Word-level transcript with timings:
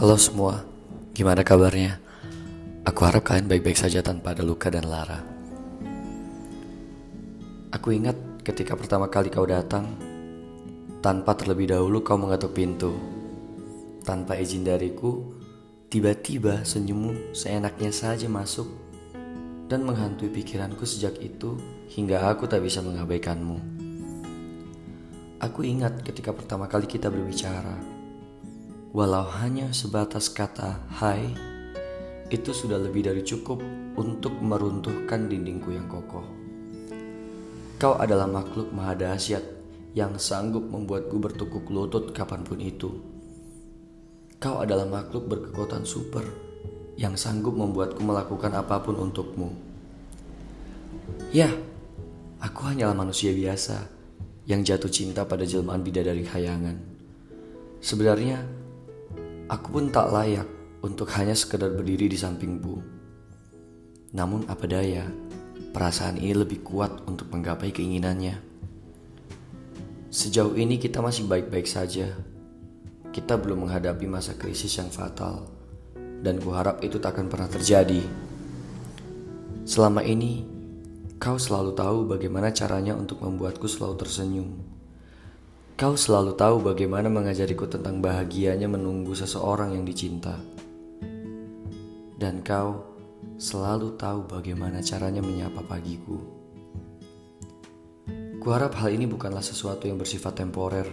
Halo 0.00 0.16
semua, 0.16 0.64
gimana 1.12 1.44
kabarnya? 1.44 2.00
Aku 2.88 3.04
harap 3.04 3.20
kalian 3.20 3.52
baik-baik 3.52 3.76
saja 3.76 4.00
tanpa 4.00 4.32
ada 4.32 4.40
luka 4.40 4.72
dan 4.72 4.88
lara. 4.88 5.20
Aku 7.68 7.92
ingat 7.92 8.16
ketika 8.40 8.80
pertama 8.80 9.12
kali 9.12 9.28
kau 9.28 9.44
datang, 9.44 9.92
tanpa 11.04 11.36
terlebih 11.36 11.76
dahulu 11.76 12.00
kau 12.00 12.16
mengetuk 12.16 12.56
pintu. 12.56 12.96
Tanpa 14.00 14.40
izin 14.40 14.64
dariku, 14.64 15.36
tiba-tiba 15.92 16.64
senyummu 16.64 17.36
seenaknya 17.36 17.92
saja 17.92 18.24
masuk 18.24 18.72
dan 19.68 19.84
menghantui 19.84 20.32
pikiranku 20.32 20.88
sejak 20.88 21.20
itu 21.20 21.60
hingga 21.92 22.24
aku 22.24 22.48
tak 22.48 22.64
bisa 22.64 22.80
mengabaikanmu. 22.80 23.60
Aku 25.44 25.60
ingat 25.60 26.00
ketika 26.00 26.32
pertama 26.32 26.64
kali 26.72 26.88
kita 26.88 27.12
berbicara. 27.12 27.99
Walau 28.90 29.22
hanya 29.38 29.70
sebatas 29.70 30.26
kata 30.26 30.82
"hai", 30.98 31.30
itu 32.26 32.50
sudah 32.50 32.74
lebih 32.74 33.06
dari 33.06 33.22
cukup 33.22 33.62
untuk 33.94 34.34
meruntuhkan 34.42 35.30
dindingku 35.30 35.70
yang 35.70 35.86
kokoh. 35.86 36.26
Kau 37.78 37.94
adalah 38.02 38.26
makhluk 38.26 38.74
maha 38.74 38.98
dahsyat 38.98 39.46
yang 39.94 40.18
sanggup 40.18 40.66
membuatku 40.66 41.22
bertukuk 41.22 41.70
lutut 41.70 42.10
kapan 42.10 42.42
pun 42.42 42.58
itu. 42.58 42.90
Kau 44.42 44.58
adalah 44.58 44.90
makhluk 44.90 45.22
berkekuatan 45.38 45.86
super 45.86 46.26
yang 46.98 47.14
sanggup 47.14 47.54
membuatku 47.54 48.02
melakukan 48.02 48.50
apa 48.58 48.82
pun 48.82 48.98
untukmu. 49.06 49.54
Ya, 51.30 51.46
aku 52.42 52.74
hanyalah 52.74 52.98
manusia 52.98 53.30
biasa 53.30 53.86
yang 54.50 54.66
jatuh 54.66 54.90
cinta 54.90 55.22
pada 55.30 55.46
jelmaan 55.46 55.86
bidadari 55.86 56.26
khayangan. 56.26 56.74
Sebenarnya, 57.78 58.59
aku 59.50 59.66
pun 59.74 59.90
tak 59.90 60.14
layak 60.14 60.46
untuk 60.86 61.10
hanya 61.18 61.34
sekedar 61.34 61.74
berdiri 61.74 62.06
di 62.06 62.14
samping 62.14 62.62
Bu. 62.62 62.78
Namun 64.14 64.46
apa 64.46 64.70
daya, 64.70 65.10
perasaan 65.74 66.22
ini 66.22 66.38
lebih 66.38 66.62
kuat 66.62 67.02
untuk 67.10 67.26
menggapai 67.34 67.74
keinginannya. 67.74 68.38
Sejauh 70.10 70.54
ini 70.54 70.78
kita 70.78 71.02
masih 71.02 71.26
baik-baik 71.26 71.66
saja. 71.66 72.14
Kita 73.10 73.34
belum 73.34 73.66
menghadapi 73.66 74.06
masa 74.06 74.38
krisis 74.38 74.70
yang 74.78 74.86
fatal, 74.86 75.50
dan 76.22 76.38
kuharap 76.38 76.78
itu 76.86 77.02
tak 77.02 77.18
akan 77.18 77.26
pernah 77.26 77.50
terjadi. 77.50 78.02
Selama 79.66 80.02
ini, 80.06 80.46
Kau 81.20 81.36
selalu 81.36 81.76
tahu 81.76 82.08
bagaimana 82.08 82.48
caranya 82.48 82.96
untuk 82.96 83.20
membuatku 83.20 83.68
selalu 83.68 84.00
tersenyum. 84.00 84.56
Kau 85.80 85.96
selalu 85.96 86.36
tahu 86.36 86.60
bagaimana 86.60 87.08
mengajariku 87.08 87.64
tentang 87.64 88.04
bahagianya 88.04 88.68
menunggu 88.68 89.16
seseorang 89.16 89.72
yang 89.72 89.88
dicinta. 89.88 90.36
Dan 92.20 92.44
kau 92.44 92.84
selalu 93.40 93.96
tahu 93.96 94.28
bagaimana 94.28 94.84
caranya 94.84 95.24
menyapa 95.24 95.64
pagiku. 95.64 96.20
Kuharap 98.44 98.76
hal 98.76 98.92
ini 98.92 99.08
bukanlah 99.08 99.40
sesuatu 99.40 99.88
yang 99.88 99.96
bersifat 99.96 100.44
temporer. 100.44 100.84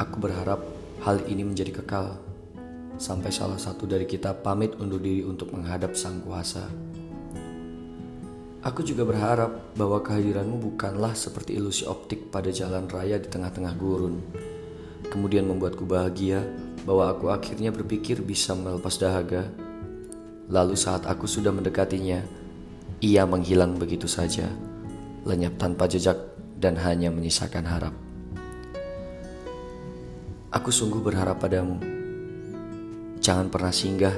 Aku 0.00 0.16
berharap 0.16 0.64
hal 1.04 1.20
ini 1.28 1.44
menjadi 1.44 1.84
kekal 1.84 2.16
sampai 2.96 3.28
salah 3.36 3.60
satu 3.60 3.84
dari 3.84 4.08
kita 4.08 4.32
pamit 4.40 4.80
undur 4.80 4.96
diri 4.96 5.28
untuk 5.28 5.52
menghadap 5.52 5.92
Sang 5.92 6.24
Kuasa. 6.24 6.72
Aku 8.64 8.80
juga 8.80 9.04
berharap 9.04 9.76
bahwa 9.76 10.00
kehadiranmu 10.00 10.56
bukanlah 10.56 11.12
seperti 11.12 11.60
ilusi 11.60 11.84
optik 11.84 12.32
pada 12.32 12.48
jalan 12.48 12.88
raya 12.88 13.20
di 13.20 13.28
tengah-tengah 13.28 13.76
gurun. 13.76 14.24
Kemudian 15.12 15.44
membuatku 15.44 15.84
bahagia 15.84 16.40
bahwa 16.88 17.12
aku 17.12 17.28
akhirnya 17.28 17.68
berpikir 17.68 18.24
bisa 18.24 18.56
melepas 18.56 18.96
dahaga. 18.96 19.52
Lalu 20.48 20.80
saat 20.80 21.04
aku 21.04 21.28
sudah 21.28 21.52
mendekatinya, 21.52 22.24
ia 23.04 23.28
menghilang 23.28 23.76
begitu 23.76 24.08
saja, 24.08 24.48
lenyap 25.28 25.60
tanpa 25.60 25.84
jejak 25.84 26.16
dan 26.56 26.80
hanya 26.80 27.12
menyisakan 27.12 27.68
harap. 27.68 27.92
Aku 30.56 30.72
sungguh 30.72 31.04
berharap 31.04 31.36
padamu. 31.36 31.76
Jangan 33.20 33.52
pernah 33.52 33.76
singgah 33.76 34.16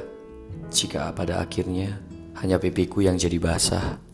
jika 0.71 1.11
pada 1.19 1.43
akhirnya 1.43 1.99
hanya 2.39 2.63
pipiku 2.63 3.03
yang 3.03 3.19
jadi 3.19 3.43
basah. 3.43 4.07